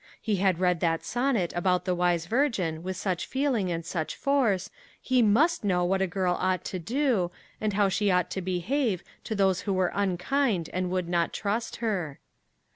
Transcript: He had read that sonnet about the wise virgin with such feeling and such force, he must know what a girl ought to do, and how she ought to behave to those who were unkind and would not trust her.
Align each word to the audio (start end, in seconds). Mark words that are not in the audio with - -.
He 0.19 0.37
had 0.37 0.59
read 0.59 0.79
that 0.79 1.05
sonnet 1.05 1.53
about 1.55 1.85
the 1.85 1.93
wise 1.93 2.25
virgin 2.25 2.81
with 2.81 2.97
such 2.97 3.27
feeling 3.27 3.71
and 3.71 3.85
such 3.85 4.15
force, 4.15 4.71
he 4.99 5.21
must 5.21 5.63
know 5.63 5.85
what 5.85 6.01
a 6.01 6.07
girl 6.07 6.35
ought 6.39 6.65
to 6.65 6.79
do, 6.79 7.29
and 7.61 7.73
how 7.73 7.87
she 7.87 8.09
ought 8.09 8.31
to 8.31 8.41
behave 8.41 9.03
to 9.25 9.35
those 9.35 9.61
who 9.61 9.73
were 9.73 9.91
unkind 9.93 10.71
and 10.73 10.89
would 10.89 11.07
not 11.07 11.33
trust 11.33 11.75
her. 11.85 12.17